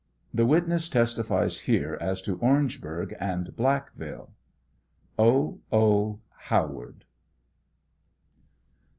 [0.33, 4.31] (The witness testifies here as to Orangeburg and Blackville.)
[5.19, 5.59] O.
[5.71, 6.19] O.
[6.45, 7.03] HOWAED.